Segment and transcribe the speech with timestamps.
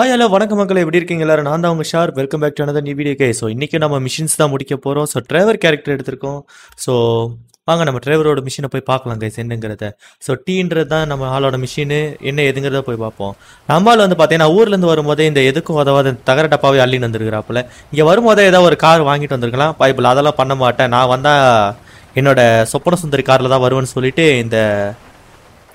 [0.00, 0.78] Hi hello வணக்கம் மக்கள்.
[0.82, 1.46] எப்படி இருக்கீங்க எல்லாரும்?
[1.48, 4.36] நான் தான் உங்கள் ஷார் welcome back to another new video K so இன்றைக்கி நம்ம மிஷின்ஸ்
[4.40, 6.38] தான் முடிக்க போகிறோம் ஸோ டிரைவர் கேரக்டர் எடுத்திருக்கோம்.
[6.84, 6.92] ஸோ
[7.68, 9.88] வாங்க நம்ம டிரைவரோட மிஷினை போய் பார்க்கலாம் கைஸ் என்னங்கிறத.
[10.26, 11.98] ஸோ டீன்றது தான் நம்ம ஆளோட மிஷினு
[12.30, 13.34] என்ன எதுங்கிறத போய் பார்ப்போம்.
[13.72, 17.62] நம்மால் வந்து பார்த்தீங்கன்னா ஊர்லேருந்து வரும்போதே இந்த எதுக்கும் உதவாத தகர டப்பாவே அள்ளின்னு வந்துருக்கிறாப்புல.
[17.92, 19.74] இங்கே வரும்போதே ஏதாவது ஒரு கார் வாங்கிட்டு வந்திருக்கலாம்.
[19.82, 20.90] பைபிள் அதெல்லாம் பண்ண மாட்டேன்.
[20.96, 21.44] நான் வந்தால்
[22.20, 22.40] என்னோட
[22.72, 24.56] சொப்பன சுந்தரி காரில் தான் வருவேன்னு சொல்லிட்டு இந்த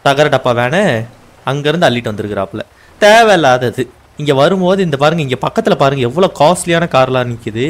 [0.05, 0.81] தகர டப்பா வேணு
[1.51, 2.63] அங்கேருந்து அள்ளிட்டு வந்திருக்கிறாப்புல.
[3.01, 3.85] தேவையில்லாதது.
[4.21, 7.65] இங்கே வரும்போது இந்த பாருங்க இங்கே பக்கத்தில் பாருங்கள் எவ்வளோ காஸ்ட்லியான கார்லாம் நிற்கிது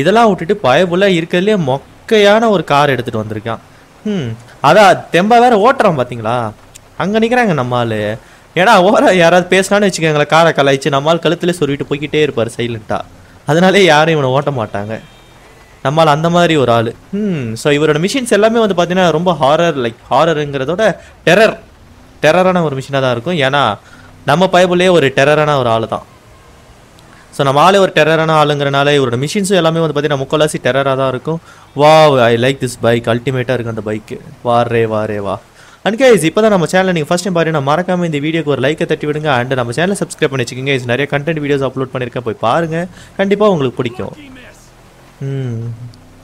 [0.00, 3.60] இதெல்லாம் விட்டுட்டு பயபுள்ள இருக்கிறதுலே மொக்கையான ஒரு கார் எடுத்துகிட்டு வந்திருக்கான்.
[4.04, 4.28] ம்
[4.68, 6.36] அதான் தெம்பா வேற ஓட்டுறான் பார்த்தீங்களா
[7.02, 7.76] அங்கே நிற்கிறாங்க நம்ம
[8.60, 11.52] ஏன்னா ஓர யாராவது பேசினான்னு வச்சுக்கோங்களேன் காரை கலாய்ச்சி நம்மால் ஆள் கழுத்துல
[11.90, 13.18] போய்கிட்டே இருப்பார் சைலண்ட்டாக
[13.50, 14.94] அதனாலே யாரும் இவனை ஓட்ட மாட்டாங்க.
[15.84, 16.90] நம்மால் அந்த மாதிரி ஒரு ஆள்.
[17.18, 20.82] ம் ஸோ இவரோட மிஷின்ஸ் எல்லாமே வந்து பார்த்தீங்கன்னா ரொம்ப ஹாரர் லைக் ஹாரருங்கிறதோட
[21.26, 21.54] டெரர்
[22.24, 23.38] டெரரான ஒரு மிஷினாக தான் இருக்கும்.
[23.46, 23.62] ஏன்னா
[24.28, 26.04] நம்ம பைபிளே ஒரு டெரரான ஒரு ஆள் தான்.
[27.36, 31.38] ஸோ நம்ம ஆளே ஒரு டெரரான ஆளுங்கிறனால இவரோட மிஷின்ஸும் எல்லாமே வந்து பார்த்தீங்கன்னா முக்கால்வாசி டெரராக தான் இருக்கும்.
[31.80, 31.92] வா
[32.30, 34.16] ஐ லைக் திஸ் பைக் அல்டிமேட்டாக இருக்குது அந்த பைக்கு
[34.48, 35.36] வாரே வாரே வா
[35.86, 38.86] அண்ட் கைஸ் இப்போ தான் நம்ம சேனல் நீங்கள் ஃபஸ்ட் டைம் பாருங்கன்னா மறக்காம இந்த வீடியோக்கு ஒரு லைக்கை
[38.90, 40.74] தட்டி விடுங்க அண்ட் நம்ம சேனலை சப்ஸ்கிரைப் பண்ணி வச்சுக்கோங்க.
[40.78, 42.26] இது நிறைய கண்டென்ட் வீடியோஸ் அப்லோட் பண்ணியிருக்கேன்.
[42.26, 42.86] போய் பாருங்கள்
[43.20, 44.14] கண்டிப்பாக உங்களுக்கு பிடிக்கும்.
[45.28, 45.62] ம்.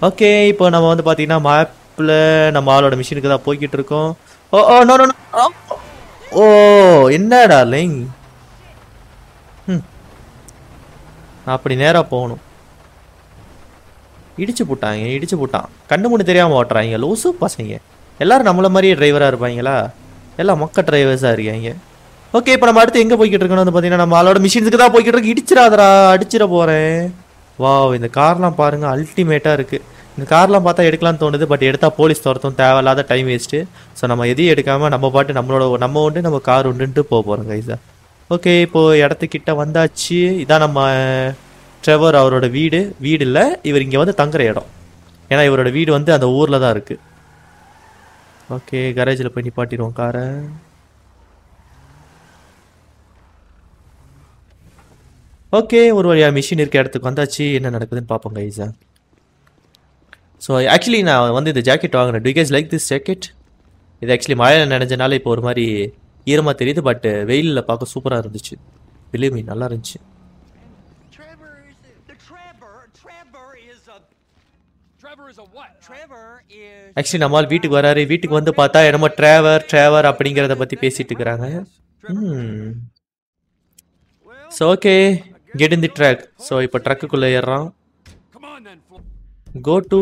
[0.08, 2.14] ஓகே இப்போ நம்ம வந்து பார்த்தீங்கன்னா மேப்பில்
[2.56, 4.10] நம்ம ஆளோட மிஷினுக்கு தான் போய்கிட்டு இருக்கோம்.
[4.52, 5.06] ஓ ஓ நோ நோ
[6.40, 6.44] ஓ
[7.16, 7.98] என்னடா லிங்?
[9.72, 9.84] ம்
[11.54, 12.42] அப்படி நேராக போகணும்.
[14.42, 15.68] இடிச்சு போட்டாங்க இடிச்சு போட்டான்.
[15.90, 17.74] கண்ணு மூணு தெரியாமல் ஓட்டுறாங்க லூசு பசங்க.
[18.24, 19.76] எல்லாரும் நம்மள மாதிரியே டிரைவராக இருப்பாங்களா?
[20.42, 21.70] எல்லாம் மொக்க டிரைவர்ஸாக இருக்காங்க.
[22.36, 23.64] ஓகே இப்போ நம்ம அடுத்து எங்கே போய்கிட்டு இருக்கணும்?
[23.64, 26.98] வந்து பார்த்தீங்கன்னா நம்ம ஆளோட மிஷின்ஸுக்கு தான் போய்கிட்டு இருக்கு இடிச்சிடாதடா அடிச்சிட போகிறேன்
[27.64, 29.84] வாவ் இந்த கார்லாம் பாருங்கள் அல்டிமேட்டாக இருக்குது
[30.16, 33.58] இந்த கார்லாம் பார்த்தா எடுக்கலாம்னு தோணுது பட் எடுத்தால் போலீஸ் துரத்தும் தேவையில்லாத டைம் வேஸ்ட்டு
[33.98, 37.76] ஸோ நம்ம எதையும் எடுக்காமல் நம்ம பாட்டு நம்மளோட நம்ம உண்டு நம்ம கார் உண்டுன்ட்டு போக போகிறோம் கைஸா
[38.34, 40.20] ஓகே இப்போது இடத்துக்கிட்ட வந்தாச்சு.
[40.42, 40.78] இதான் நம்ம
[41.84, 42.80] ட்ரெவர் அவரோட வீடு.
[43.04, 44.70] வீடு இல்லை இவர் இங்கே வந்து தங்குற இடம்.
[45.30, 47.02] ஏன்னா இவரோட வீடு வந்து அந்த ஊரில் தான் இருக்குது
[48.56, 50.24] ஓகே கரேஜில் போய் நிப்பாட்டிடுவோம் காரை
[55.58, 57.44] ஓகே ஒரு வழியாக மிஷின் இருக்க இடத்துக்கு வந்தாச்சு.
[57.58, 58.68] என்ன நடக்குதுன்னு பார்ப்போம் கைஸா
[60.44, 63.26] ஸோ ஆக்சுவலி நான் வந்து இந்த ஜாக்கெட் வாங்கினேன் டு கேஸ் லைக் திஸ் ஜாக்கெட்
[64.02, 65.64] இது ஆக்சுவலி மழையில் நினைஞ்சனால இப்போ ஒரு மாதிரி
[66.32, 68.54] ஈரமாக தெரியுது பட் வெயிலில் பார்க்க சூப்பராக இருந்துச்சு.
[69.12, 69.98] பிலீவ் மீ நல்லா இருந்துச்சு.
[76.98, 78.02] ஆக்சுவலி நம்மால் வீட்டுக்கு வராரு.
[78.12, 81.46] வீட்டுக்கு வந்து பார்த்தா என்னமோ ட்ராவர் ட்ராவர் அப்படிங்கிறத பற்றி பேசிட்டு இருக்கிறாங்க.
[84.56, 84.94] So okay
[85.60, 87.66] get in the track so இப்போ ட்ரக்குக்குள்ளே ஏறுறான்
[89.66, 90.00] go to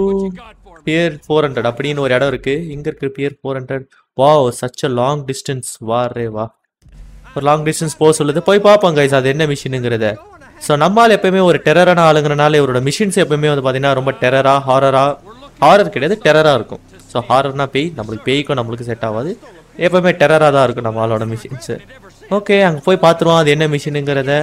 [0.87, 2.55] pier four hundred அப்படின்னு ஒரு இடம் இருக்கு.
[2.75, 3.87] இங்க இருக்கு பியர் ஃபோர் ஹண்ட்ரட்
[4.19, 6.47] வா சச் அ லாங் டிஸ்டன்ஸ் வா ரே வா.
[7.35, 8.41] ஒரு லாங் டிஸ்டன்ஸ் போக சொல்லுது.
[8.49, 10.09] போய் பார்ப்போம் கைஸ் அது என்ன மிஷினுங்கிறத
[10.67, 15.05] ஸோ நம்மால் எப்பயுமே ஒரு டெரரான ஆளுங்கிறனால இவரோட மிஷின்ஸ் எப்பயுமே வந்து பார்த்தீங்கன்னா ரொம்ப டெரரா ஹாரரா
[15.63, 16.83] ஹாரர் கிடையாது டெரரா இருக்கும்.
[17.13, 19.33] ஸோ ஹாரர்னா பேய் நம்மளுக்கு பேய்க்கும் நம்மளுக்கு செட் ஆகாது.
[19.87, 21.73] எப்பவுமே டெரரா தான் இருக்கும் நம்ம ஆளோட மிஷின்ஸ்
[22.37, 24.35] ஓகே அங்கே போய் பார்த்துருவோம் அது என்ன மிஷினுங்கிறத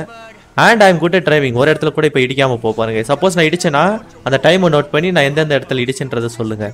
[0.57, 3.01] அண்ட் ஐம் குட் டிரைவிங் ஒரு இடத்துல கூட இப்போ இடிக்காமல் போக பாருங்க.
[3.11, 3.83] சப்போஸ் நான் இடிச்சேன்னா
[4.27, 6.67] அந்த டைமை நோட் பண்ணி நான் எந்தெந்த இடத்துல இடிச்சுன்றதை சொல்லுங்க.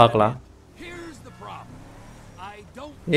[0.00, 0.34] பார்க்கலாம்.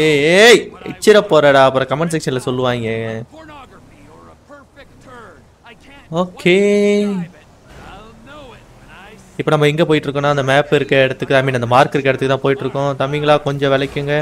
[0.06, 0.60] ஏய் ஏய்
[0.92, 1.62] இச்சிர போறடா.
[1.68, 2.90] அப்புறம் கமெண்ட் செக்ஷன்ல சொல்லுவாங்க.
[6.24, 6.56] ஓகே
[9.40, 12.34] இப்போ நம்ம எங்கே போயிட்டு இருக்கோம்னா அந்த மேப் இருக்க இடத்துக்கு ஐ மீன் அந்த மார்க் இருக்க இடத்துக்கு
[12.34, 14.16] தான் போயிட்டு இருக்கோம் தம்பிங்களா கொஞ்சம் விளைக்குங்க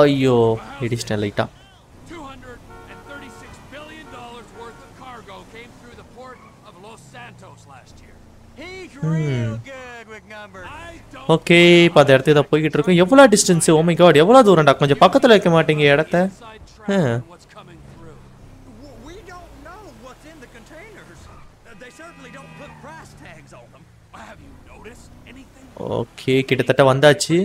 [0.00, 0.36] ஐயோ
[0.86, 1.48] இடிச்சிட்டேன் லைட்டாக
[11.34, 12.98] ஓகே இப்போ அந்த இடத்துக்கு தான் போய்கிட்டு இருக்கோம்.
[13.04, 16.16] எவ்வளோ டிஸ்டன்ஸ் ஓ மை காட் எவ்வளோ தூரம்டா கொஞ்சம் பக்கத்தில் வைக்க மாட்டீங்க இடத்த.
[20.54, 21.20] Containers.
[21.30, 23.84] Uh, They certainly don't put price tags on them.
[24.28, 25.66] Have you noticed anything?
[25.98, 27.36] Okay கிட்டத்தட்ட வந்தாச்சு.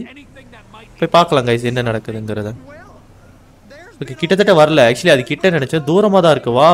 [0.99, 2.51] போய் பார்க்கலாம் கைஸ் என்ன நடக்குதுங்கிறத.
[2.71, 2.91] Well,
[3.71, 4.85] there's ஓகே கிட்டத்தட்ட வரல.
[4.89, 6.53] ஆக்சுவலி அது கிட்ட நினைச்சேன் தூரமா தான் இருக்கு.
[6.59, 6.69] வா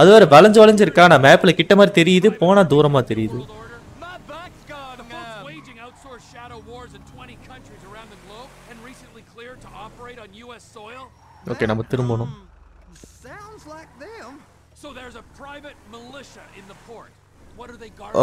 [0.00, 3.40] அது வேற வளைஞ்சு வளைஞ்சு இருக்கா நான் மேப்ல கிட்ட மாதிரி தெரியுது போனா தூரமா தெரியுது.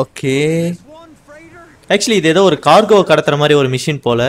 [0.02, 0.36] Okay
[0.70, 1.64] This one freighter.
[1.94, 4.22] Actually இது ஏதோ ஒரு கார்கோ கடத்துற மாதிரி ஒரு மிஷின் போல.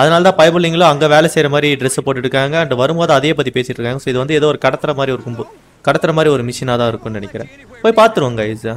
[0.00, 3.78] அதனால தான் பைபிளிங்களும் அங்கே வேலை செய்கிற மாதிரி ட்ரெஸ் போட்டுட்டு இருக்காங்க அண்ட் வரும்போது அதே பற்றி பேசிட்டு
[3.80, 5.44] இருக்காங்க ஸோ இது வந்து ஏதோ ஒரு கடத்துற மாதிரி ஒரு கும்பு.
[5.86, 7.50] கடத்துற மாதிரி ஒரு மிஷினாக தான் இருக்கும்னு நினைக்கிறேன்.
[7.82, 8.74] போய் பார்த்துருவோங்க ஐஸா.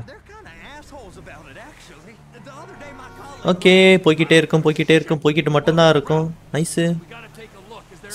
[3.51, 3.73] ஓகே
[4.05, 5.21] போய்க்கிட்டே இருக்கும் போய்க்கிட்டே இருக்கும்.
[5.23, 6.25] போய்க்கிட்டு மட்டும்தான் இருக்கும்.
[6.55, 6.85] நைஸு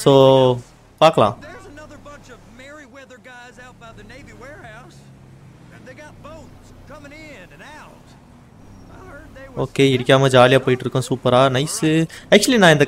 [0.05, 0.13] ஸோ
[1.01, 1.37] பார்க்கலாம்.
[9.65, 11.91] ஓகே இடிக்காம ஜாலியாக போயிட்டு இருக்கோம் சூப்பராக நைஸு
[12.35, 12.87] ஆக்சுவலி நான் இந்த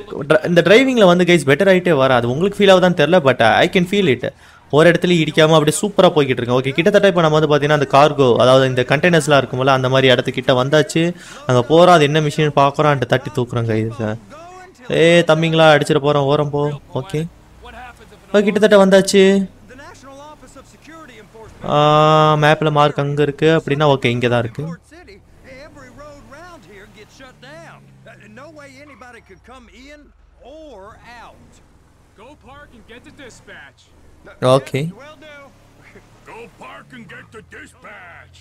[0.49, 3.89] இந்த டிரைவிங்கில் வந்து கைஸ் பெட்டர் ஆகிட்டே வர அது உங்களுக்கு ஃபீல் ஆகுதான்னு தெரில but I can
[3.91, 4.27] feel it
[4.73, 8.29] ஒரு இடத்துல இடிக்காம அப்படியே சூப்பராக போய்கிட்டு இருக்கேன் ஓகே கிட்டத்தட்ட இப்போ நம்ம வந்து பார்த்தீங்கன்னா அந்த கார்கோ
[8.43, 11.03] அதாவது இந்த கண்டெய்னர்ஸ்லாம் இருக்கும்போல அந்த மாதிரி இடத்துக்கிட்ட வந்தாச்சு.
[11.47, 14.03] அங்கே போகிறோம் அது என்ன மிஷின் பார்க்குறோம் தட்டி தூக்குறோம் கைஸ்
[14.97, 15.01] ஏ
[15.31, 16.61] தம்பிங்களா அடிச்சிட போகிறோம் ஓரம் போ.
[17.01, 17.21] ஓகே
[18.46, 19.22] கிட்டத்தட்ட வந்தாச்சு
[19.72, 21.64] the National Office of Security Enforcement.
[22.44, 25.16] மேப்பில் மார்க் அங்கே இருக்குது அப்படின்னா ஓகே இங்கே தான் இருக்குது Port City,
[25.64, 27.78] every road round here gets shut down.
[28.06, 30.00] Uh, No way anybody could come in
[30.54, 30.78] or
[31.22, 31.52] out.
[32.22, 33.80] Go park and get to dispatch.
[34.56, 35.36] Okay Well, do.
[36.26, 38.36] Go park and get to dispatch.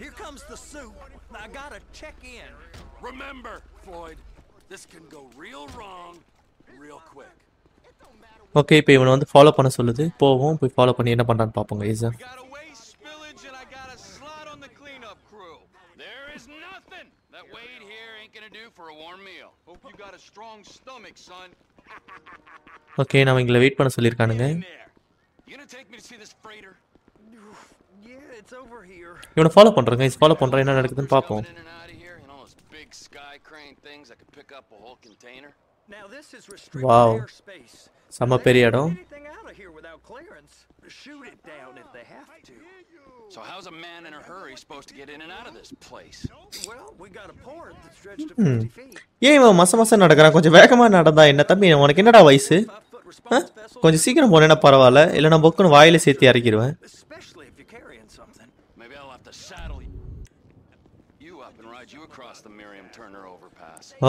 [0.00, 0.94] Here comes the soup.
[1.42, 2.52] I gotta check in.
[3.00, 3.54] Remember,
[3.84, 4.18] Floyd,
[4.70, 6.14] this can go real wrong
[6.84, 7.36] real quick.
[8.55, 12.09] Okay இப்போ இவனை வந்து follow பண்ண சொல்லுது போவோம் போய் follow பண்ணி என்ன பண்ணுறான்னு பார்ப்போங்க ஈஸா
[12.19, 15.55] Got a waste spillage and I got a slot on the cleanup crew.
[16.05, 19.49] There is nothing that Wade here ain't gonna do for a warm meal.
[19.69, 21.47] Hope you got a strong stomach, son.
[22.97, 24.87] Okay நம்ம இங்கே wait பண்ண சொல்லியிருக்கானுங்க In there.
[25.47, 26.73] You gonna take me to see this freighter?
[28.09, 29.13] Yeah, it's over here.
[29.37, 31.45] இவனை follow பண்ணுறேங்க is follow பண்ணுறேன் என்ன நடக்குதுன்னு பார்ப்போம்
[36.69, 37.88] Coming
[38.19, 38.91] செம்ம பெரிய இடம்.
[41.01, 42.55] Shoot it down if they have to.
[43.33, 45.69] So how's a man in a hurry supposed to get in and out of this
[45.87, 46.19] place?
[46.69, 48.95] Well, we got a port that stretched to 50 feet.
[49.27, 52.57] ஏன் இவன் மச மசம் நடக்கிறான் கொஞ்சம் வேகமாக நடந்தா என்ன தம்பி உனக்கு என்னடா வயசு
[53.83, 56.75] கொஞ்சம் சீக்கிரம் போனேன்னா பரவாயில்ல இல்லை நான் பொக்குன்னு வாயில சேர்த்து இறக்கிடுவேன்.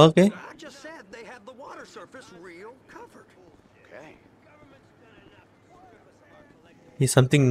[0.03, 3.29] Okay I just said they had the water surface real covered.
[7.00, 7.50] இது சம்திங்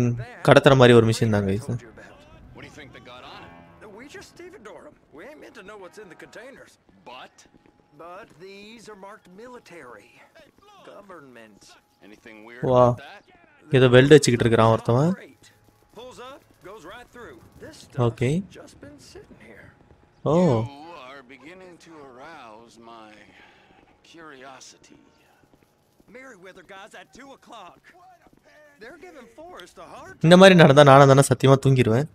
[0.48, 2.12] கடத்துற மாதிரி ஒரு மிஷின் தாங்க இது Told you about.
[2.54, 3.90] What do you think they got on it?
[3.98, 4.96] We just stevedore them.
[5.16, 6.72] We ain't meant to know what's in the containers.
[7.06, 7.36] But
[7.98, 10.08] But these are marked military.
[10.88, 11.62] Government.
[12.02, 12.80] anything weird Wow.
[12.86, 13.22] about that?
[13.76, 15.44] ஏதோ weld வச்சுக்கிட்டு இருக்கிறான் ஒருத்தவன் Great.
[15.94, 17.36] Pulls up, goes right through.
[17.62, 18.32] This stuff's Okay.
[18.58, 19.68] just been sitting here.
[20.24, 23.08] O You are beginning to arouse my
[24.04, 25.00] curiosity.
[26.08, 27.80] Merryweather guys at 2 o'clock.
[30.25, 32.07] இந்த மாதிரி நடந்தா நானும் தானே சத்தியமாக தூங்கிடுவேன்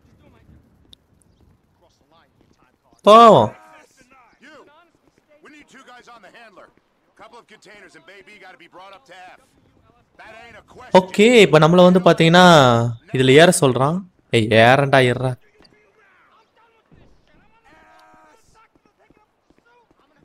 [3.06, 3.50] பாவம்.
[10.98, 12.44] ஓகே இப்போ நம்மளை வந்து பார்த்தீங்கன்னா
[13.14, 13.96] இதில் ஏற சொல்கிறான்
[14.32, 15.32] ஏய் ஏறண்டா ஏறா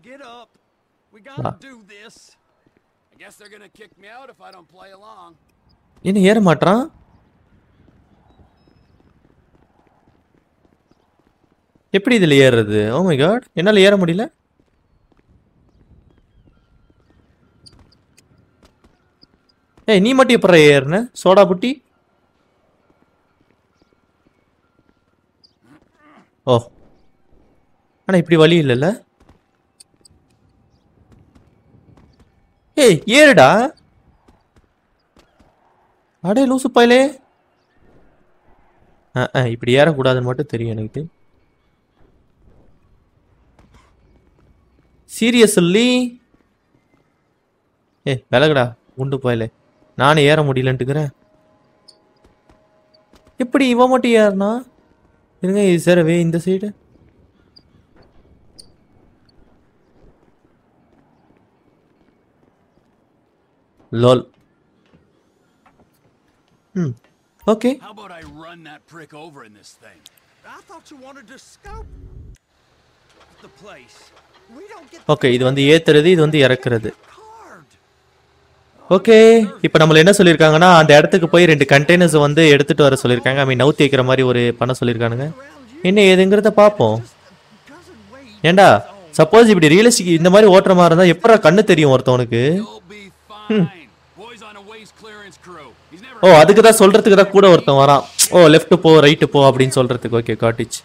[0.01, 0.49] Get up.
[1.13, 2.15] We gotta do this.
[3.11, 5.35] I guess they're gonna kick me out if I don't play along.
[6.03, 6.83] என்ன ஏற மாட்றான்?
[11.91, 12.79] எப்படி இதில் ஏறுறது?
[12.95, 14.31] Oh ஓ மை காட் என்னால் ஏற முடியல.
[19.87, 21.11] ஏய் நீ மட்டும் எப்பறம் ஏறுன?
[21.23, 21.71] சோடா புட்டி?
[26.43, 26.55] ஓ.
[28.07, 29.03] ஆனால் இப்படி வழி இல்லைல்ல?
[32.77, 33.78] ஏய் ஏறுடா.
[36.21, 37.17] அடே லூசு பயலே.
[39.17, 41.07] ஆ ஆ, இப்படி ஏறக்கூடாதுன்னு மட்டும் தெரியும் எனக்கு.
[45.19, 45.87] சீரியஸ்லி?
[48.07, 49.47] ஏ விலகடா குண்டு பயலே.
[49.95, 51.09] நானே ஏற முடியலன்ட்டுக்கிறேன்.
[53.37, 54.65] எப்படி இவன் மட்டும் ஏறினா?
[55.41, 56.67] இருங்க இது சேரவே இந்த சைடு
[63.91, 64.31] லோல்
[66.79, 66.93] ம்
[67.53, 69.99] okay How about I run that prick over in this thing?
[70.55, 71.89] I thought you wanted to scope
[73.43, 73.97] the place.
[74.57, 76.91] We don't get okay இது வந்து ஏத்துறது இது வந்து இறக்குறது.
[78.89, 79.17] ஓகே
[79.67, 83.61] இப்போ நம்மள என்ன சொல்லியிருக்காங்கன்னா அந்த இடத்துக்கு போய் ரெண்டு கண்டெய்னர்ஸ் வந்து எடுத்துட்டு வர சொல்லியிருக்காங்க ஐ மீன்
[83.63, 85.27] நவுத்தி வைக்கிற மாதிரி ஒரு பண்ண சொல்லியிருக்கானுங்க
[85.89, 86.97] என்ன ஏதுங்கிறத பார்ப்போம்.
[88.49, 88.67] ஏண்டா
[89.19, 92.41] சப்போஸ் இப்படி ரியலிஸ்டிக் இந்த மாதிரி ஓட்டுற மாதிரி இருந்தா எப்படா கண்ணு தெரியும் ஒருத்தவனுக்கு?
[93.49, 93.67] You'll
[96.25, 98.03] ஓ அதுக்கு தான் சொல்றதுக்கு தான் கூட ஒருத்தன் வரான்.
[98.35, 100.17] ஓ லெஃப்ட் போ ரைட்டு போ அப்படின்னு சொல்றதுக்கு.
[100.21, 100.81] ஓகே காட்டிச்சு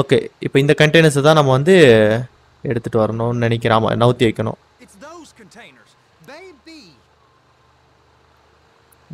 [0.00, 1.74] ஓகே இப்போ இந்த கண்டெய்னர்ஸை தான் நம்ம வந்து
[2.70, 3.88] எடுத்துட்டு வரணும்னு நினைக்கிறேன்.
[4.04, 4.60] நவுத்தி வைக்கணும்.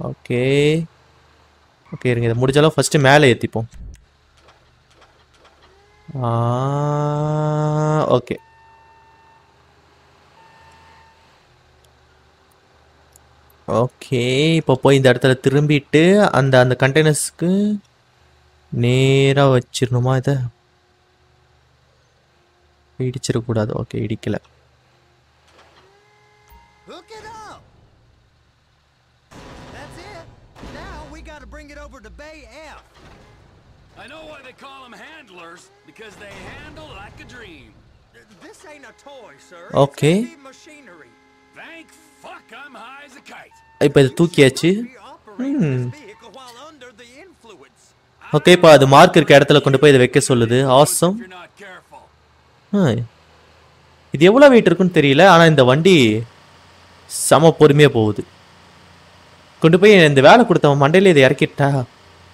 [0.08, 0.42] ஓகே
[1.94, 3.68] ஓகே இருங்க இதை முடிஞ்ச அளவு ஃபர்ஸ்ட் மேலே ஏற்றிப்போம்
[8.16, 8.36] ஓகே
[13.78, 14.20] ஓகே
[14.60, 16.02] இப்போ போய் இந்த இடத்துல திரும்பிட்டு
[16.38, 17.50] அந்த அந்த கண்டெய்னர்ஸ்க்கு
[18.72, 20.34] நேராக வச்சிடணுமா இதை
[22.98, 24.38] இடிச்சிடக்கூடாது ஓகே இடிக்கல
[26.90, 27.60] Hook it up.
[29.74, 30.24] That's it.
[30.78, 32.80] Now we got to bring it over to Bay F.
[33.96, 37.68] I know why they call them handlers, because they handle like a dream.
[38.40, 39.64] This ain't a toy, sir.
[39.84, 40.16] Okay.
[40.16, 41.12] It's heavy machinery.
[41.54, 41.88] Thank
[42.24, 43.56] fuck I'm high as a kite.
[43.88, 44.70] இப்போ இது தூக்கியாச்சு.
[48.36, 50.58] Okay இப்போ அது mark இருக்க இடத்துல கொண்டு போய் இதை வைக்க சொல்லுது.
[50.80, 51.14] ஆசம்.
[54.14, 55.94] இது எவ்வளோ வெயிட் இருக்குன்னு தெரியல ஆனால் இந்த வண்டி
[57.10, 58.22] செம பொறுமையாக போகுது.
[59.62, 61.68] கொண்டு போய் இந்த வேலை கொடுத்தவன் மண்டையில இதை இறக்கிட்டா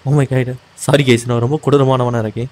[0.09, 0.53] ஓமை கைடு
[0.85, 2.51] சாரி கேஸ் நான் ரொம்ப கொடூரமானவனா இருக்கேன்.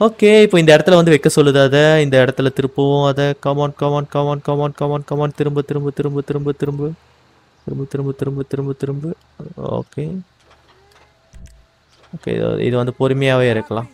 [0.00, 3.26] ஓகே இப்போ இந்த இடத்துல வந்து வைக்க சொல்லுது அதை இந்த இடத்துல திருப்பவும் அதை.
[3.44, 6.90] Come on come on come on come on come on come on திரும்ப திரும்ப திரும்ப திரும்ப திரும்ப.
[7.66, 9.12] திரும்ப திரும்ப திரும்ப திரும்ப திரும்ப.
[9.80, 10.04] ஓகே.
[12.16, 12.32] ஓகே
[12.66, 13.88] இது வந்து பொறுமையாகவே இருக்கலாம்.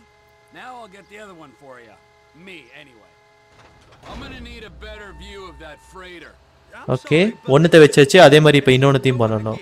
[6.95, 7.19] ஓகே
[7.53, 9.61] ஒன்றுத்த வச்சு வச்சு அதே மாதிரி இப்போ இன்னொன்றுத்தையும் பண்ணணும்.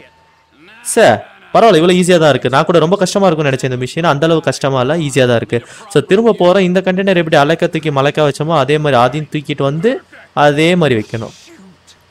[0.95, 1.19] சார்
[1.53, 4.41] பரவாயில்ல இவ்வளோ ஈஸியாக தான் இருக்குது நான் கூட ரொம்ப கஷ்டமாக இருக்கும்னு நினச்சேன் இந்த மிஷின் அந்த அளவு
[4.49, 5.63] கஷ்டமா இல்லை ஈஸியாக தான் இருக்குது
[5.93, 9.91] ஸோ திரும்ப போகிறோம் இந்த கண்டெய்னர் எப்படி அலைக்க தூக்கி மலைக்க வச்சோமோ அதே மாதிரி அதையும் தூக்கிட்டு வந்து
[10.45, 11.33] அதே மாதிரி வைக்கணும்.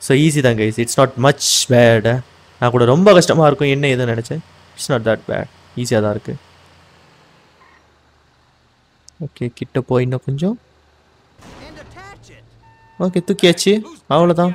[0.05, 2.09] ஸோ ஈஸி தான் guys it's not much bad
[2.61, 3.71] நான் கூட ரொம்ப கஷ்டமாக இருக்கும்.
[3.75, 4.41] என்ன எதுன்னு நினச்சேன்.
[4.75, 5.49] இட்ஸ் நாட் தட் பேட்
[5.83, 6.37] ஈஸியாக தான் இருக்குது
[9.25, 10.57] ஓகே கிட்ட போய் இன்னும் கொஞ்சம்.
[13.05, 13.73] ஓகே தூக்கியாச்சு.
[14.13, 14.53] அவ்வளோதான்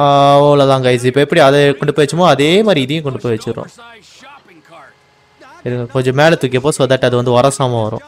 [0.00, 3.70] அவ்வளோதான் கைஸ் இப்போ எப்படி அதை கொண்டு போய் வச்சோமோ அதே மாதிரி இதையும் கொண்டு போய் வச்சிடறோம்.
[5.66, 8.04] இருங்க கொஞ்சம் மேலே தூக்கியப்போ ஸோ தட் அது வந்து உரசாமல் வரும்.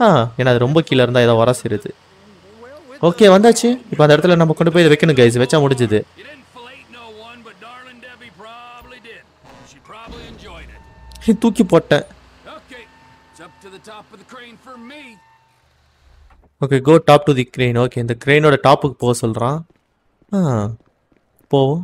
[0.00, 0.06] ஆ
[0.38, 1.90] ஏன்னா அது ரொம்ப கீழே இருந்தால் ஏதோ உரசிடுது.
[3.08, 3.68] ஓகே வந்தாச்சு.
[3.90, 6.00] இப்போ அந்த இடத்துல நம்ம கொண்டு போய் இதை வைக்கணும் கைஸ் வச்சா முடிஞ்சுது.
[11.44, 12.04] தூக்கி போட்டேன்.
[16.64, 19.58] Okay go top to the crane okay இந்த கிரெயினோட டாப்புக்கு போக சொல்கிறான்
[20.32, 20.38] ஆ
[21.52, 21.82] போவோம்.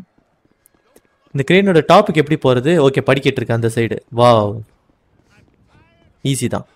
[1.34, 4.54] இந்த கிரெயினோட டாபிக் எப்படி போகிறது ஓகே படிக்கட்டு இருக்கு அந்த சைடு வாவ்
[6.30, 6.66] ஈஸி தான்.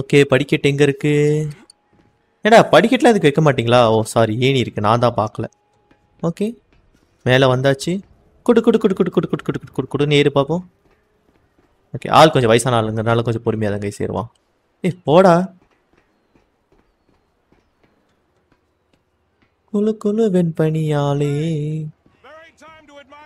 [0.00, 1.12] ஓகே படிக்கட்டு எங்கே இருக்கு?
[2.46, 3.80] ஏடா படிக்கட்டுலாம் இதுக்கு வைக்க மாட்டிங்களா?
[3.94, 5.46] ஓ சாரி ஏணி இருக்குது நான் தான் பார்க்கல.
[6.28, 6.46] ஓகே
[7.28, 7.92] மேலே வந்தாச்சு.
[8.46, 10.62] குடு குடு குடு குடு குடு குடு குடு குடு குடு குடுன்னு ஏறி பார்ப்போம்.
[11.96, 14.30] ஓகே ஆள் கொஞ்சம் வயசான ஆளுங்கிறனால கொஞ்சம் பொறுமையாக தான் கை சேருவான்.
[14.86, 15.34] ஏ போடா.
[19.72, 21.34] குழு குழு வெண்பனியாலே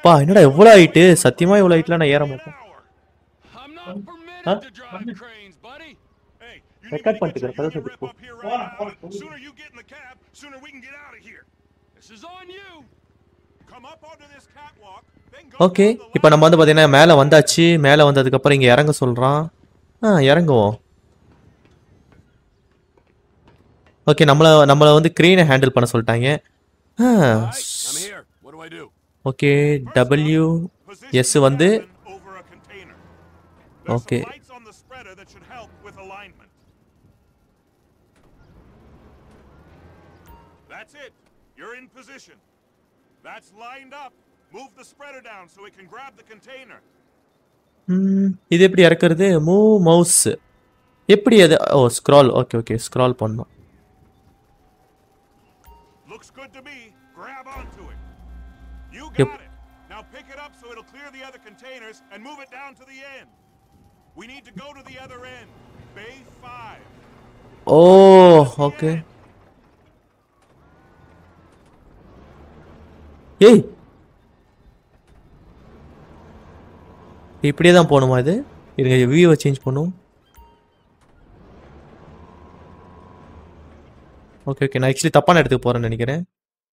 [0.04, 2.56] பா என்னடா எவ்வளோ ஆயிட்டு சத்தியமாக இவ்வளோ ஹைட்டில் நான் ஏற மாட்டேன்.
[6.94, 7.20] ரெக்கார்ட்
[15.66, 15.86] ஓகே
[16.16, 17.64] இப்போ நம்ம வந்து பார்த்தீங்கன்னா மேலே வந்தாச்சு.
[17.86, 19.40] மேலே வந்ததுக்கப்புறம் இங்கே இறங்க சொல்கிறான்
[20.02, 20.74] ஆ இறங்குவோம்.
[24.06, 26.28] ஓகே நம்மளை நம்மளை வந்து க்ரீனை ஹேண்டில் பண்ண சொல்லிட்டாங்க?
[29.24, 29.52] ஓகே
[29.98, 30.46] டபிள்யூ
[31.22, 31.68] எஸ் வந்து
[36.06, 36.50] alignment.
[40.72, 41.12] That's it.
[41.58, 42.36] You're in position.
[43.24, 44.12] That's lined up.
[44.52, 46.78] Move the spreader down so it can grab the container.
[48.54, 50.20] இது எப்படி இறக்குறது மூவ் மவுஸ்
[51.08, 53.50] எப்படி அது oh scroll okay okay scroll பண்ணோம்
[56.15, 56.77] Looks good to me.
[57.15, 57.99] Grab onto it.
[58.91, 59.27] You Yep.
[59.27, 59.51] got it.
[59.89, 62.85] Now pick it up so it'll clear the other containers and move it down to
[62.85, 63.29] the end.
[64.15, 65.49] We need to go to the other end.
[65.95, 66.81] Bay 5.
[67.67, 67.79] O
[68.65, 68.91] okay
[73.41, 73.61] ஏய்
[77.43, 78.33] இப்படியே தான் போகணுமா இது
[78.79, 79.91] இருங்க வியூவை change பண்ணும்
[84.50, 86.22] okay okay நான் actually தப்பான இடத்துக்கு போகிறேன்னு நினைக்கிறேன்.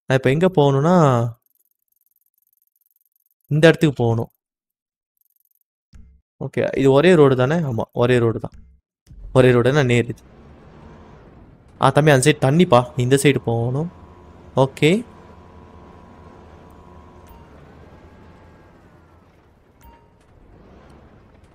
[0.07, 0.95] நான் இப்போ எங்கே போகணுன்னா
[3.53, 4.29] இந்த இடத்துக்கு போகணும்.
[6.45, 7.57] ஓகே இது ஒரே ரோடு தானே?
[7.69, 8.55] ஆமாம் ஒரே ரோடு தான்.
[9.37, 10.23] ஒரே ரோடுனா நேர் இது.
[11.81, 13.89] ஆ தம்பி அந்த சைடு தண்ணிப்பா இந்த சைடு போகணும்.
[14.63, 14.91] ஓகே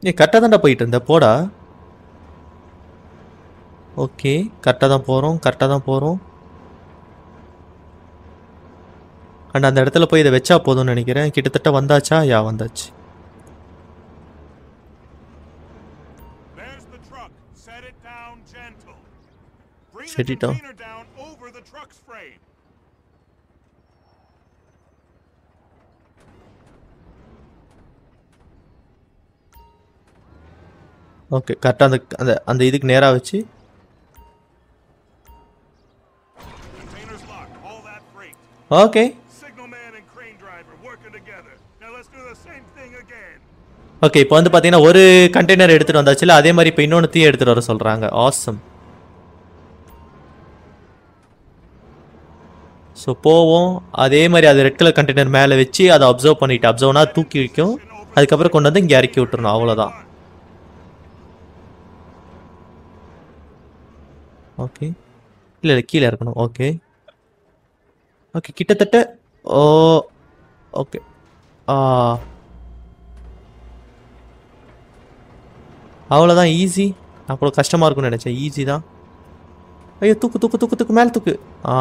[0.02, 0.98] நீ கரெக்டாக தாண்டா போயிட்டு இருந்த.
[1.10, 1.30] போடா.
[3.98, 4.32] ஓகே
[4.64, 6.18] கரெக்டாக தான் போகிறோம் கரெக்டாக தான் போகிறோம்
[9.54, 11.30] அண்ட் அந்த இடத்துல போய் இதை வச்சா போதும்னு நினைக்கிறேன்.
[11.30, 12.16] கிட்டத்தட்ட வந்தாச்சா?
[12.28, 12.86] யா வந்தாச்சு.
[31.30, 33.38] ஓகே கரெக்டாக அந்த அந்த அந்த இதுக்கு நேராக வச்சு
[38.70, 39.12] again.
[44.02, 45.00] ஓகே இப்போ வந்து பார்த்தீங்கன்னா ஒரு
[45.36, 48.58] கண்டெய்னர் எடுத்துகிட்டு வந்தாச்சுல அதே மாதிரி இப்போ இன்னொன்றுத்தையும் எடுத்துகிட்டு வர சொல்கிறாங்க ஆசம்
[52.96, 53.72] ஸோ போவோம்.
[54.04, 57.74] அதே மாதிரி அது ரெட் கலர் கண்டெய்னர் மேலே வச்சு அதை அப்சர்வ் பண்ணிட்டு அப்சர்வ்னா தூக்கி வைக்கும்.
[58.16, 59.94] அதுக்கப்புறம் கொண்டு வந்து இங்கே இறக்கி விட்டுறணும் அவ்வளோதான்
[64.64, 64.86] ஓகே
[65.62, 66.68] இல்லை இல்லை கீழே இருக்கணும் ஓகே
[68.38, 68.96] ஓகே கிட்டத்தட்ட
[69.44, 69.62] ஓ
[70.72, 70.98] ஓகே
[71.68, 71.76] ஆ.
[76.10, 76.86] அவ்வளோதான் ஈஸி
[77.26, 78.36] அப்புறம் கஷ்டமாக இருக்கும்னு நினச்சேன்.
[78.44, 78.82] ஈஸி தான்.
[80.00, 81.34] ஐயோ தூக்கு தூக்கு தூக்கு தூக்கு மேலே தூக்கு.
[81.66, 81.74] ஆ.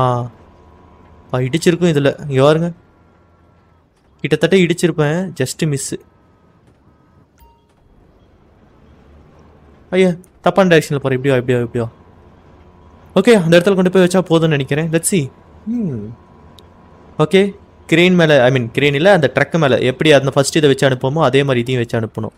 [1.34, 2.16] ஆ இடிச்சிருக்கும் இதில்.
[2.28, 2.70] இங்கே பாருங்க.
[4.24, 5.20] கிட்டத்தட்ட இடிச்சிருப்பேன்.
[5.40, 5.98] ஜஸ்ட் மிஸ்ஸு
[9.92, 10.10] ஐயா
[10.42, 11.86] தப்பான டைரெக்ஷனில் போகிறேன் இப்படியோ இப்படியோ இப்படியோ.
[13.16, 14.90] ஓகே அந்த இடத்துல கொண்டு போய் வச்சா போதும்னு நினைக்கிறேன்.
[14.92, 15.22] Let's see
[15.76, 16.08] hmm
[17.24, 17.40] okay
[17.92, 19.78] crane மேலே ஐ மீன் கிரெயின் இல்லை அந்த ட்ரக் மேலே.
[19.92, 22.36] எப்படி அந்த ஃபர்ஸ்ட் இதை வச்சு அனுப்புமோ அதே மாதிரி இதையும் வச்சு அனுப்பணும்.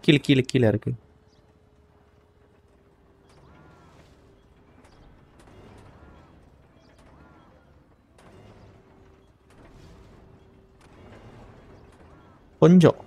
[0.00, 0.92] கீழே கீழே கீழே இருக்கு.
[12.58, 12.98] கொஞ்சம்.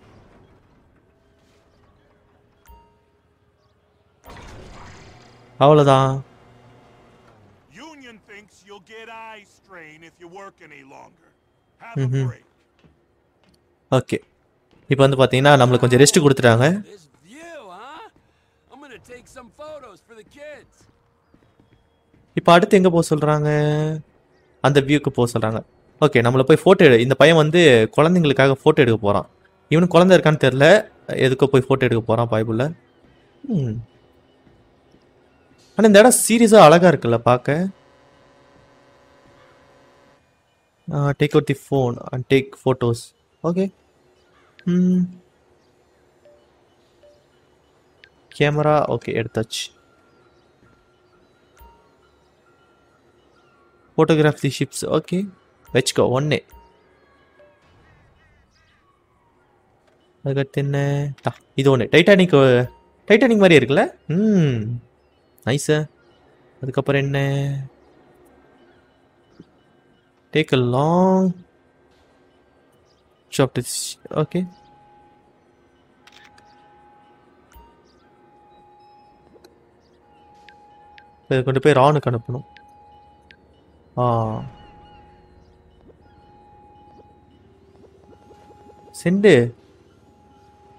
[5.60, 6.22] அவ்வளோதான்
[10.24, 11.28] you work any longer.
[11.82, 12.24] Have a Mhm.
[12.28, 12.46] break.
[13.92, 14.18] Okay
[14.90, 18.04] இப்போ வந்து பார்த்தீங்கன்னா நம்மளுக்கு கொஞ்சம் ரெஸ்ட் கொடுத்துட்டாங்க This view, huh?
[18.68, 20.74] I'm gonna take some photos for the kids.
[22.38, 23.50] இப்போ அடுத்து எங்கே போக சொல்கிறாங்க
[24.64, 25.60] அந்த வியூக்கு போக சொல்கிறாங்க
[26.02, 27.60] ஓகே நம்மளை போய் ஃபோட்டோ எடு இந்த பையன் வந்து
[27.98, 29.28] குழந்தைங்களுக்காக ஃபோட்டோ எடுக்க போகிறான்
[29.72, 30.66] இவனுக்கு குழந்தை இருக்கான்னு தெரில
[31.26, 32.66] எதுக்கோ போய் ஃபோட்டோ எடுக்க போகிறான் பைபிளில்
[33.44, 33.76] ம்
[35.78, 37.56] ஆனால் இந்த இடம் சீரியஸாக அழகாக இருக்குல்ல பார்க்க
[40.92, 43.04] take out the phone and take photos
[43.44, 43.72] okay
[44.66, 45.04] hmm
[48.40, 49.64] camera okay எடுத்தாச்சு.
[53.98, 55.30] ஃபோட்டோகிராஃப் தி ஷிப்ஸ் ஓகே
[55.74, 56.42] வச்சுக்கோ ஒன்னே
[60.26, 61.12] அதுக்கடுத்து என்ன?
[61.22, 62.34] டா, இது ஒன்று டைட்டானிக்
[63.08, 63.96] டைட்டானிக் மாதிரி இருக்குல்ல?
[64.08, 64.18] Hmm.
[64.18, 64.80] ம்
[65.46, 65.86] நைஸு
[66.62, 67.20] அதுக்கப்புறம் என்ன?
[70.34, 71.34] Take a long
[73.34, 74.48] long this okay
[81.24, 82.46] இதை கொண்டு போய் ரானுக்கு அனுப்பணும்.
[83.98, 84.06] ஆ.
[89.04, 89.54] செண்டு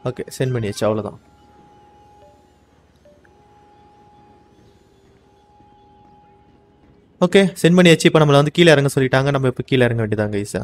[0.04, 1.18] ஓகே சென்ட் பண்ணியாச்சு அவ்வளோதான்
[7.20, 9.30] ஓகே சென்ட் பண்ணியாச்சு இப்போ நம்மளை வந்து கீழே இறங்க சொல்லிட்டாங்க.
[9.30, 10.62] நம்ம இப்போ கீழே இறங்க வேண்டியதாங்க ஈஸா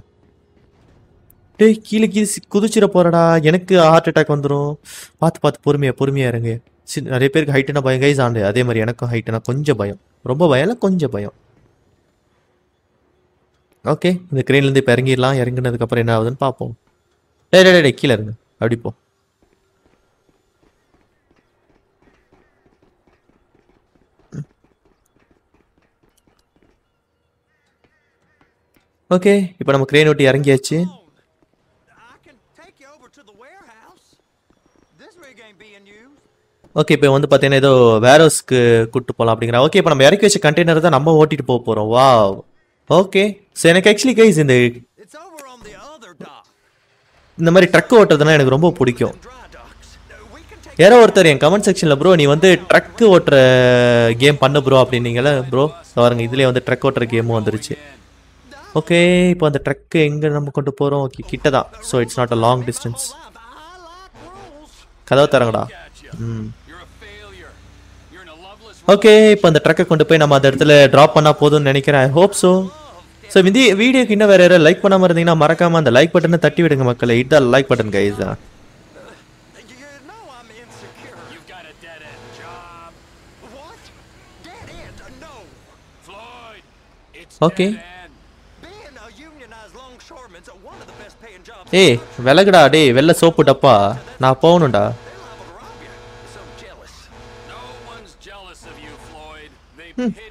[1.57, 3.43] டேய் கீழே கீழே குதிச்சிட போறடா.
[3.43, 4.75] எனக்கு ஹார்ட் அட்டாக் வந்துடும்
[5.19, 6.61] பார்த்து பார்த்து பொறுமையா பொறுமையா இறங்கு.
[6.95, 8.01] சி- நிறைய பேருக்கு ஹைட்டுனா பயம்.
[8.01, 10.01] கைஸ் ஆண்டு அதே மாதிரி எனக்கும் ஹைட்டுனா கொஞ்சம் பயம்.
[10.23, 11.33] ரொம்ப பயம் இல்லை கொஞ்சம் பயம்.
[13.85, 15.39] ஓகே இந்த கிரெயின்லேருந்து இப்போ இறங்கிடலாம்.
[15.43, 16.75] இறங்கினதுக்கப்புறம் என்ன ஆகுதுன்னு பார்ப்போம்
[17.51, 18.93] டேய் டே டே டேய், கீழே இருங்க அப்படி போ.
[29.15, 30.79] ஓகே இப்போ நம்ம கிரெயின் ஓட்டி இறங்கியாச்சு.
[36.81, 37.73] ஓகே இப்போ வந்து பார்த்தீங்கன்னா ஏதோ
[38.05, 38.59] வேரோஸ்க்கு
[38.91, 39.61] கூப்பிட்டு போகலாம் அப்படிங்கிற.
[39.67, 42.07] ஓகே இப்போ நம்ம இறக்கி வச்ச கண்டெய்னர் தான் நம்ம ஓட்டிட்டு போக போகிறோம் வா
[43.01, 43.25] ஓகே
[43.61, 44.57] ஸோ எனக்கு ஆக்சுவலி கைஸ் இந்த
[47.39, 49.15] இந்த மாதிரி ட்ரக் ஓட்டுறதுனா எனக்கு ரொம்ப பிடிக்கும்.
[50.83, 53.37] யாரோ ஒருத்தர் என் கமெண்ட் செக்ஷனில் ப்ரோ நீ வந்து ட்ரக் ஓட்டுற
[54.23, 55.65] கேம் பண்ணு ப்ரோ அப்படின்னீங்களே ப்ரோ
[55.97, 57.75] பாருங்க இதுலேயே வந்து ட்ரக் ஓட்டுற கேமும் வந்துருச்சு.
[58.79, 58.99] ஓகே
[59.33, 62.63] இப்போ அந்த ட்ரக் எங்கே நம்ம கொண்டு போகிறோம் ஓகே கிட்ட தான் so it's not a long
[62.69, 63.05] distance.
[65.09, 65.63] கதவை தரங்கடா.
[66.27, 66.47] ம்.
[68.93, 72.05] ஓகே இப்போ அந்த ட்ரக்கை கொண்டு போய் நம்ம அந்த இடத்துல ட்ராப் பண்ணால் போதும்னு நினைக்கிறேன்.
[72.07, 72.51] ஐ ஹோப் ஸோ
[73.33, 76.87] ஸோ இந்த வீடியோக்கு இன்னும் வேற யாராவது லைக் பண்ணாமல் இருந்தீங்கன்னா மறக்காம அந்த லைக் பட்டனை தட்டி விடுங்க
[76.91, 77.17] மக்களை.
[77.23, 78.39] இட் லைக் பட்டன் கைஸ் தான்
[87.41, 87.69] Okay.
[91.81, 91.95] ஏய்
[92.27, 93.75] விலகுடா டேய் வெள்ளை சோப்பு டப்பா
[94.19, 94.85] நான் போகணும்டா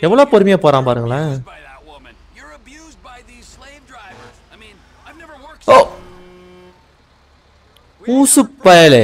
[0.06, 0.24] எவ்வளோ.
[0.26, 1.32] பொறுமையாக போகிறான் பாருங்களேன்.
[5.68, 5.78] ஓ
[8.04, 9.04] ஊசு பயலே.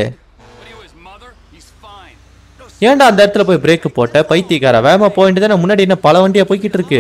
[2.82, 6.78] ஏன்டா அந்த இடத்துல போய் பிரேக் போட்ட பைத்தியக்கார வேகமா போக வேண்டியதானே முன்னாடி என்ன பல வண்டியா போய்கிட்டு
[6.80, 7.00] இருக்கு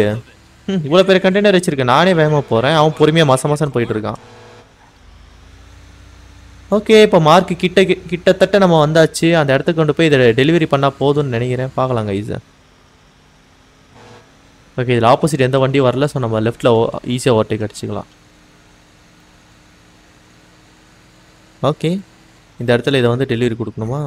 [0.67, 1.93] ம், இவ்வளவு பெரிய கண்டெய்னர் வச்சிருக்கேன்.
[1.95, 4.19] நானே வேகமாக போகிறேன் அவன் பொறுமையாக மாசம் மாசம் போயிட்டு இருக்கான்.
[6.75, 7.80] ஓகே இப்போ மார்க் கிட்ட
[8.12, 9.28] கிட்டத்தட்ட நம்ம வந்தாச்சு.
[9.41, 11.73] அந்த இடத்துக்கு கொண்டு போய் இதை டெலிவரி பண்ணால் போதும்னு நினைக்கிறேன்.
[11.80, 12.34] பார்க்கலாம் கைஸ்
[14.78, 16.08] ஓகே இதில் ஆப்போசிட் எந்த வண்டியும் வரல.
[16.13, 16.71] ஸோ நம்ம லெஃப்டில்
[17.15, 18.10] ஈஸியாக ஓவர்டேக் அடிச்சுக்கலாம்.
[21.62, 21.91] ஓகே
[22.60, 23.99] இந்த இடத்துல இதை வந்து டெலிவரி கொடுக்கணுமா?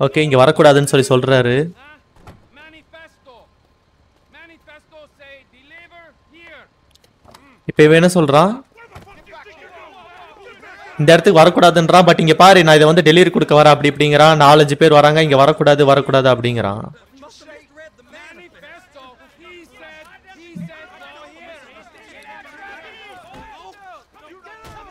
[0.00, 1.56] ஓகே இங்கே வரக்கூடாதுன்னு சொல்லி சொல்கிறாரு
[7.70, 8.52] இப்போ இவன் என்ன சொல்கிறான்
[11.00, 14.40] இந்த இடத்துக்கு வரக்கூடாதுன்றான் பட் இங்கே பாரு நான் இதை வந்து டெலிவரி கொடுக்க வரேன் அப்படி இப்படிங்கிறான்.
[14.44, 16.82] நாலஞ்சு பேர் வராங்க இங்கே வரக்கூடாது வரக்கூடாது அப்படிங்கிறான்.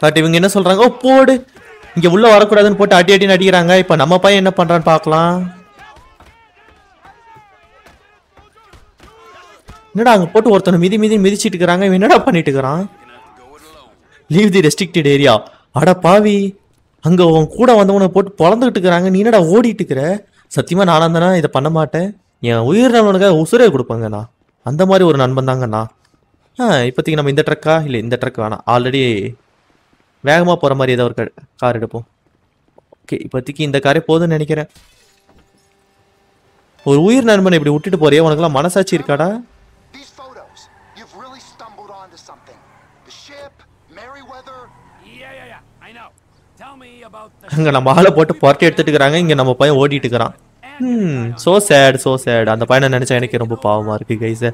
[0.03, 1.35] பட் இவங்க என்ன சொல்கிறாங்க ஓ போடு.
[1.97, 3.75] இங்கே உள்ளே வரக்கூடாதுன்னு போட்டு அடி அடின்னு அடிக்கிறாங்க.
[3.83, 5.35] இப்போ நம்ம பையன் என்ன பண்ணுறான்னு பார்க்கலாம்.
[9.91, 11.83] என்னடா அங்கே போட்டு ஒருத்தனை மிதி மிதி மிதிச்சிட்டு இருக்கிறாங்க.
[11.87, 12.83] இவன் என்னடா பண்ணிட்டு இருக்கிறான்?
[14.35, 15.33] லீவ் தி ரெஸ்ட்ரிக்டட் ஏரியா
[15.79, 16.37] அட பாவி.
[17.07, 19.09] அங்க உன் கூட வந்தவனை போட்டு பொழந்துகிட்டு இருக்கிறாங்க.
[19.13, 20.03] நீ என்னடா ஓடிட்டு இருக்கிற?
[20.55, 22.07] சத்தியமா நானா தானே இதை பண்ண மாட்டேன்.
[22.49, 24.21] என் உயிர் நலனுக்காக உசுரே கொடுப்பாங்கண்ணா.
[24.69, 25.81] அந்த மாதிரி ஒரு நண்பன் தாங்கண்ணா.
[26.59, 28.63] ஆ இப்போதைக்கு நம்ம இந்த ட்ரக்கா இல்லை இந்த ட்ரக் வேணாம்.
[28.73, 29.01] ஆல்ரெடி
[30.23, 31.15] வேகமாக போகிற மாதிரி ஏதோ ஒரு
[31.61, 32.05] கார் எடுப்போம்.
[33.01, 34.69] ஓகே இப்போதைக்கு இந்த காரே போதும்னு நினைக்கிறேன்.
[36.85, 38.23] ஒரு உயிர் நண்பனை இப்படி விட்டுட்டு போறியே?
[38.27, 39.29] உனக்குலாம் மனசாட்சி இருக்காடா.
[47.55, 50.35] அங்க நம்ம ஆளை போட்டு புரட்டி எடுத்துட்டு இருக்கிறாங்க இங்க நம்ம பையன் ஓடிட்டு இருக்கிறான்
[50.87, 54.45] ம் சோ சேட் சோ சேட் அந்த பையனை நினைச்சா எனக்கு ரொம்ப பாவமா இருக்கு கைஸ்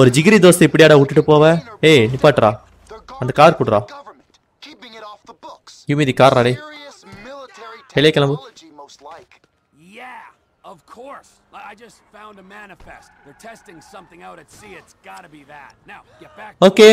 [0.00, 1.44] ஒரு ஜிகிரி தோஸ்து இப்படியாடா விட்டுட்டு போவ?
[1.90, 2.52] ஏய் They're
[3.22, 4.34] அந்த கார் குடுறா the government,
[4.66, 5.20] keeping it off
[5.88, 5.94] the
[6.54, 9.32] Serious military வெளியே கிளம்பு technology, most like.
[9.98, 10.22] Yeah,
[10.64, 11.28] of course.
[11.64, 13.08] I just found a manifest.
[13.24, 14.72] They're testing something out at sea.
[14.80, 15.72] It's gotta be that.
[15.86, 16.88] Now, get back to okay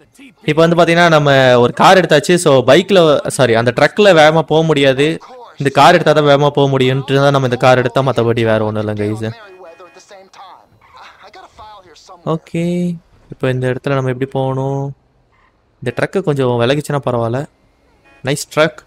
[0.00, 0.34] the TP.
[0.50, 1.30] இப்போ வந்து பாத்தீங்கன்னா நம்ம
[1.64, 2.98] ஒரு car எடுத்தாச்சு so பைக்ல
[3.36, 5.06] sorry அந்த ட்ரக்ல வேகமா போக முடியாது
[5.60, 8.84] இந்த கார் எடுத்தா தான் வேகமா போக முடியும்ட்டு தான் நம்ம இந்த கார் எடுத்தா மற்றபடி வேற ஒன்றும்
[8.84, 10.66] இல்லை guys Merryweather at the same time.
[10.98, 12.28] I, I got a file here somewhere.
[12.34, 12.64] Okay
[13.34, 14.82] இப்போ இந்த இடத்துல நம்ம எப்படி போகணும்
[15.82, 17.40] இந்த ட்ரக்கு கொஞ்சம் விலகிச்சுன்னா பரவாயில்ல
[18.24, 18.78] நைஸ் ட்ரக்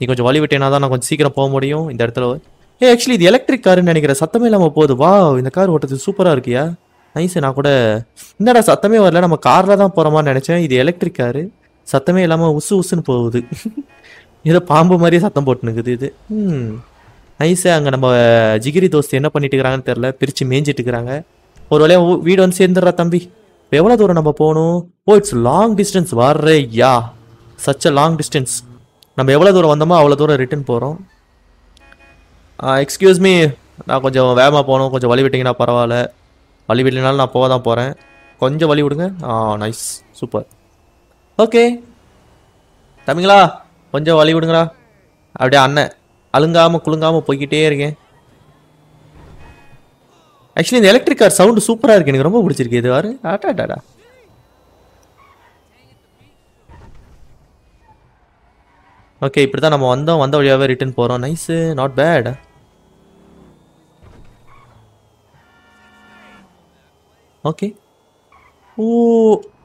[0.00, 2.26] நீ கொஞ்சம் வழி விட்டேனா தான் நான் கொஞ்சம் சீக்கிரம் போக முடியும் இந்த இடத்துல
[2.80, 4.18] ஏ ஆக்சுவலி இது எலக்ட்ரிக் காருன்னு நினைக்கிறேன்.
[4.20, 4.94] சத்தமே இல்லாமல் போகுது.
[4.96, 6.62] வா இந்த கார் ஓட்டுறது சூப்பராக இருக்கியா?
[7.14, 7.70] நைஸ் நான் கூட
[8.40, 9.20] என்னடா சத்தமே வரல.
[9.24, 10.60] நம்ம காரில் தான் போகிற மாதிரி நினச்சேன்.
[10.66, 11.42] இது எலக்ட்ரிக் காரு
[11.86, 13.40] சத்தமே இல்லாமல் உசு உசுன்னு போகுது.
[14.50, 16.08] ஏதோ பாம்பு மாதிரியே சத்தம் போட்டுனுக்குது இது.
[16.36, 16.70] ம்
[17.40, 18.08] நைஸு அங்கே நம்ம
[18.64, 21.12] ஜிகிரி தோஸ்து என்ன பண்ணிட்டு இருக்கிறாங்கன்னு தெரில பிரித்து மேய்ஞ்சிட்டு இருக்கிறாங்க.
[21.70, 23.20] ஒரு வழியாக வீடு வந்து சேர்ந்துடுறா தம்பி.
[23.64, 24.76] இப்போ எவ்வளோ தூரம் நம்ம போகணும்?
[25.04, 26.94] Oh it's long distance வர்றே yeah
[27.66, 28.54] such a long distance
[29.18, 30.98] நம்ம எவ்வளோ தூரம் வந்தோமோ அவ்வளோ தூரம் ரிட்டர்ன் போகிறோம்
[32.84, 33.32] எக்ஸ்கியூஸ் மீ
[33.88, 34.90] நான் கொஞ்சம் வேகமாக போகணும்.
[34.92, 35.96] கொஞ்சம் வழி விட்டிங்கன்னா பரவாயில்ல.
[36.68, 37.92] வழி விடலைனாலும் நான் போக தான் போகிறேன்
[38.42, 39.06] கொஞ்சம் வழி விடுங்க.
[39.28, 39.84] ஆ நைஸ்
[40.18, 40.46] சூப்பர்
[41.38, 41.62] ஓகே
[43.08, 43.38] தம்பிங்களா
[43.94, 44.64] கொஞ்சம் வழி விடுங்கடா.
[45.40, 45.92] அப்படியே அண்ணன்
[46.34, 47.94] அழுங்காமல் குலுங்காமல் போய்கிட்டே இருக்கேன்.
[50.56, 53.78] ஆக்சுவலி இந்த எலக்ட்ரிக் கார் சவுண்டு சூப்பராக இருக்குது எனக்கு ரொம்ப பிடிச்சிருக்கு இது வாரு ஆட்டாடாடா
[59.26, 60.20] ஓகே இப்படி தான் நம்ம வந்தோம்.
[60.22, 62.28] வந்த வழியாகவே ரிட்டர்ன் போகிறோம் nice not bad
[67.50, 67.66] okay
[68.82, 68.86] oh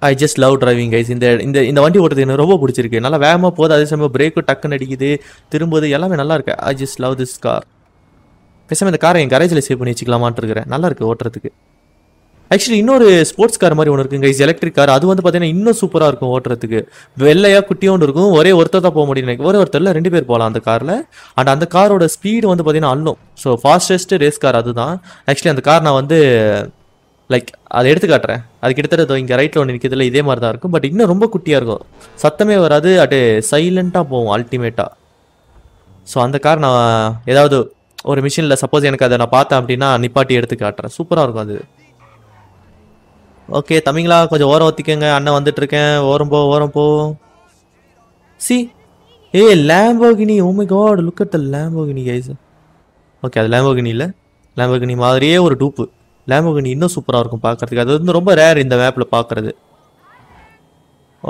[0.08, 3.04] I just love driving guys இந்த இந்த இந்த வண்டி ஓட்டுறது எனக்கு ரொம்ப பிடிச்சிருக்கு.
[3.06, 3.76] நல்லா வேகமாக போகுது.
[3.76, 5.10] அதே சமயம் பிரேக்கும் டக்குன்னு அடிக்குது.
[5.54, 6.56] திரும்புது எல்லாமே நல்லா இருக்கு.
[6.70, 7.68] I just love this car
[8.70, 10.70] பேசாமல் இந்த காரை என் கரேஜில் சேவ் பண்ணி வச்சுக்கலாமான்னு இருக்கிறேன்.
[10.74, 11.52] நல்லா இருக்குது ஓட்டுறதுக்கு.
[12.52, 14.30] ஆக்சுவலி இன்னொரு ஸ்போர்ட்ஸ் கார் மாதிரி ஒன்று இருக்குங்க.
[14.34, 16.80] இஸ் எலக்ட்ரிக் கார் அது வந்து பார்த்தீங்கன்னா இன்னும் சூப்பராக இருக்கும் ஓட்டுறதுக்கு.
[17.24, 18.30] வெள்ளையாக குட்டியோண்டு இருக்கும்.
[18.40, 19.48] ஒரே ஒருத்தர் தான் போக முடியும் எனக்கு.
[19.50, 20.96] ஒரே ஒருத்தரில் ரெண்டு பேர் போகலாம் அந்த காரில்
[21.38, 23.20] அண்ட் அந்த காரோட ஸ்பீடு வந்து பார்த்தீங்கன்னா அல்லும்.
[23.44, 24.96] ஸோ ஃபாஸ்டஸ்ட் ரேஸ் கார் அதுதான்.
[25.32, 26.20] ஆக்சுவலி அந்த கார் நான் வந்து
[27.30, 28.42] லைக் அதை எடுத்து காட்டுறேன்.
[28.64, 30.74] அது கிட்டத்தட்ட இங்கே ரைட்டில் ஒன்று நிற்கிறதுல இதே மாதிரி தான் இருக்கும்.
[30.76, 31.86] பட் இன்னும் ரொம்ப குட்டியாக இருக்கும்.
[32.24, 32.92] சத்தமே வராது.
[33.06, 33.20] அது
[33.52, 34.92] சைலண்ட்டாக போகும் அல்டிமேட்டாக
[36.12, 36.82] ஸோ அந்த கார் நான்
[37.34, 37.58] ஏதாவது
[38.12, 40.94] ஒரு மிஷினில் சப்போஸ் எனக்கு அதை நான் பார்த்தேன் அப்படின்னா நிப்பாட்டி எடுத்து காட்டுறேன்.
[40.98, 41.58] சூப்பராக இருக்கும் அது.
[43.58, 45.08] ஓகே தம்பிங்களா கொஞ்சம் ஓரம் ஒத்திக்கங்க.
[45.16, 46.84] அண்ணன் வந்துட்டு இருக்கேன் ஓரம் போ ஓரம் போ.
[48.46, 48.56] See
[49.34, 52.32] a Lamborghini oh my God look at the Lamborghini guys
[53.24, 54.08] okay அது லேம்போகினி இல்லை.
[54.58, 55.84] லேம்போகினி மாதிரியே ஒரு டூப்பு
[56.32, 57.84] லேம்போகினி இன்னும் சூப்பராக இருக்கும் பார்க்கறதுக்கு.
[57.86, 59.52] அது வந்து ரொம்ப ரேர் இந்த மேப்பில் பார்க்கறது.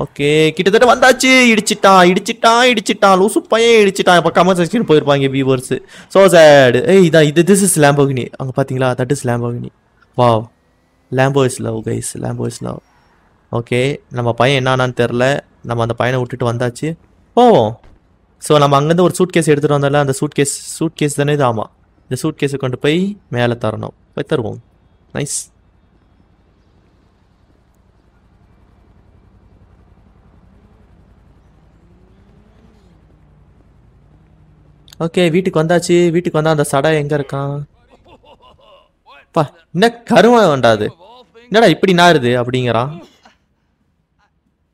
[0.03, 1.31] ஓகே கிட்டத்தட்ட வந்தாச்சு.
[1.53, 3.17] இடிச்சிட்டான் இடிச்சிட்டான் இடிச்சிட்டான்.
[3.21, 4.19] லூசு பையன் இடிச்சிட்டான்.
[4.21, 5.75] இப்போ கமெண்ட் செக்ஷன் போயிருப்பாங்க வியூவர்ஸ்
[6.15, 9.71] ஸோ சேட் ஏய் இதான் இது திஸ் இஸ் லேம்போகினி அங்கே பார்த்தீங்களா that is Lamborghini
[10.17, 10.43] wow
[11.19, 12.81] Lambo is love guys Lambo is love
[13.59, 13.79] okay
[14.17, 15.25] நம்ம பையன் என்னான்னு தெரில
[15.69, 16.87] நம்ம அந்த பையனை விட்டுட்டு வந்தாச்சு.
[17.37, 17.71] போவோம்.
[18.47, 21.45] ஸோ நம்ம அங்கேருந்து ஒரு சூட் கேஸ் எடுத்துகிட்டு வந்தால அந்த சூட் கேஸ் சூட் கேஸ் தானே இது?
[21.49, 21.71] ஆமாம்
[22.05, 22.99] இந்த சூட் கேஸை கொண்டு போய்
[23.35, 23.95] மேலே தரணும்.
[24.15, 24.61] போய் தருவோம்.
[25.17, 25.37] நைஸ்
[35.05, 35.95] ஓகே வீட்டுக்கு வந்தாச்சு.
[36.15, 37.55] வீட்டுக்கு வந்தால் அந்த சடை எங்கே இருக்கான்?
[39.35, 39.43] பா
[39.75, 40.87] என்ன கருமை வேண்டாது
[41.47, 42.91] என்னடா இப்படி நாருது அப்படிங்கிறான்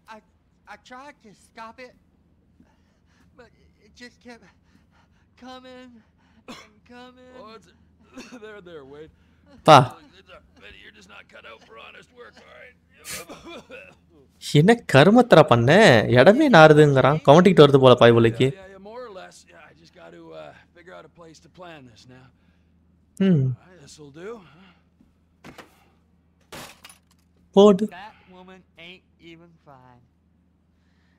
[0.07, 0.19] I
[0.67, 1.93] I tried to stop it,
[3.39, 3.49] but
[3.85, 4.45] it just kept
[5.37, 5.89] coming
[6.47, 7.33] and coming.
[7.39, 7.69] Oh, it's
[8.43, 9.13] there, there, Wade.
[9.67, 9.77] பா?
[14.53, 15.71] என்ன கருமத்தரா பண்ண
[16.17, 18.67] இடமே நாருதுங்கிறான் கவுண்டிக்கிட்டு வருது போல பாய்வலிக்கு yeah,
[27.55, 27.85] போடு.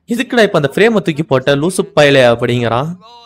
[0.09, 2.89] இதுக்குடா இப்ப அந்த ஃப்ரேமை தூக்கி போட்ட லூசு பயலே அப்படிங்கிறான்.
[3.03, 3.17] Oh.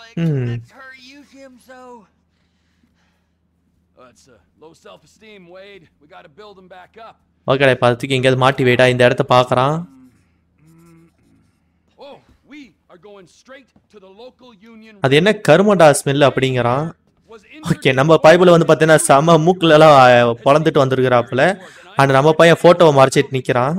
[7.48, 9.24] ஓகேடா இப்ப அதை தூக்கி எங்கேயாவது மாட்டி வைடா இந்த இடத்த
[11.98, 12.16] Oh,
[13.34, 14.96] straight to the local union.
[15.04, 16.86] அது என்ன கருமண்டா ஸ்மெல் அப்படிங்கிறான்
[17.70, 21.44] ஓகே நம்ம பைபிள் வந்து பார்த்தீங்கன்னா செம மூக்குல எல்லாம் அஹ், பொளந்துட்டு வந்திருக்கிறாப்புல
[21.98, 23.76] அண்ட் நம்ம பையன் போட்டோவை மறைச்சிட்டு நிக்கிறான்.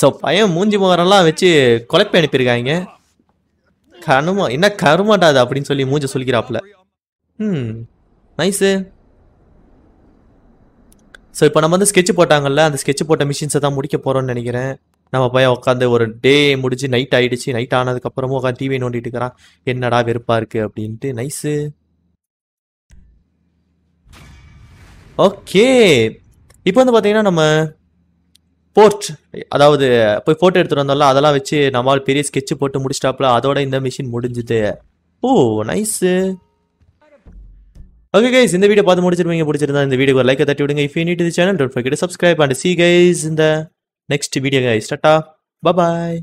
[0.00, 0.18] So us.
[0.24, 1.48] பையன் மூஞ்சி முகரெல்லாம் வச்சு
[1.92, 2.72] கொலைப்பி அனுப்பியிருக்காங்க.
[4.06, 6.60] கருமா என்ன கருமாட்டா அது அப்படின்னு சொல்லி மூஞ்ச சொல்லிக்கிறாப்புல
[7.38, 7.68] ம்
[8.38, 8.70] நைஸு
[11.38, 14.72] ஸோ இப்போ நம்ம வந்து ஸ்கெட்ச் போட்டாங்கல்ல அந்த ஸ்கெட்ச் போட்ட மிஷின்ஸை தான் முடிக்க போகிறோம்னு நினைக்கிறேன்.
[15.12, 17.48] நம்ம பையன் உட்காந்து ஒரு டே முடிச்சு நைட் ஆயிடுச்சு.
[17.56, 19.34] நைட் ஆனதுக்கப்புறமும் உட்காந்து டிவி நோண்டிட்டு இருக்கிறான்.
[19.72, 21.08] என்னடா வெறுப்பா இருக்கு அப்படின்ட்டு.
[21.20, 21.52] நைஸு
[25.18, 25.64] ஓகே
[26.66, 27.42] இப்போ வந்து பார்த்தீங்கன்னா நம்ம
[28.76, 29.06] போர்ட்
[29.48, 29.86] அதாவது
[30.24, 34.60] போய் ஃபோட்டோ எடுத்துட்டு வந்தோம்ல அதெல்லாம் வச்சு நம்மால் பெரிய ஸ்கெட்ச் போட்டு முடிச்சிட்டாப்புல அதோட இந்த மிஷின் முடிஞ்சுது.
[35.22, 35.30] ஓ
[35.70, 36.12] நைஸு
[38.14, 40.82] ஓகே கைஸ் இந்த வீடியோ பார்த்து முடிச்சிருப்பீங்க பிடிச்சிருந்தா இந்த வீடியோ லைக் தட்டி விடுங்க.
[40.88, 43.44] If you need the channel don't forget subscribe and see guys இந்த
[44.08, 45.14] next video guys tata
[45.62, 46.18] bye